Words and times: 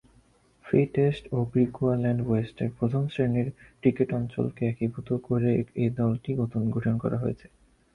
Free 0.65 0.81
State 0.87 1.23
ও 1.31 1.47
গ্রিকুয়াল্যান্ড 1.51 2.21
ওয়েস্টের 2.23 2.69
প্রথম-শ্রেণীর 2.77 3.47
ক্রিকেট 3.81 4.09
অঞ্চলকে 4.13 4.61
একীভূত 4.67 5.09
করে 5.27 5.49
এ 5.75 5.85
দলটি 5.99 6.31
গঠিত 6.35 6.53
হয়েছে। 7.23 7.45